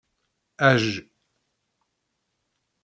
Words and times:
Ajj. 0.69 0.89